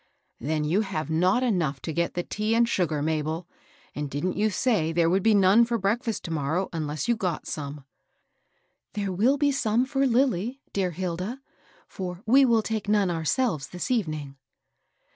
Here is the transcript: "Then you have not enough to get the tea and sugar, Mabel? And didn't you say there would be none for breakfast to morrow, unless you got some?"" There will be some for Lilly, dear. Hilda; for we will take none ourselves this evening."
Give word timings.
"Then 0.39 0.63
you 0.63 0.81
have 0.81 1.11
not 1.11 1.43
enough 1.43 1.79
to 1.81 1.93
get 1.93 2.15
the 2.15 2.23
tea 2.23 2.55
and 2.55 2.67
sugar, 2.67 3.03
Mabel? 3.03 3.47
And 3.93 4.09
didn't 4.09 4.35
you 4.35 4.49
say 4.49 4.91
there 4.91 5.11
would 5.11 5.21
be 5.21 5.35
none 5.35 5.63
for 5.63 5.77
breakfast 5.77 6.23
to 6.23 6.31
morrow, 6.31 6.69
unless 6.73 7.07
you 7.07 7.15
got 7.15 7.45
some?"" 7.45 7.85
There 8.95 9.11
will 9.11 9.37
be 9.37 9.51
some 9.51 9.85
for 9.85 10.07
Lilly, 10.07 10.59
dear. 10.73 10.89
Hilda; 10.89 11.39
for 11.87 12.23
we 12.25 12.45
will 12.45 12.63
take 12.63 12.89
none 12.89 13.11
ourselves 13.11 13.67
this 13.67 13.91
evening." 13.91 14.37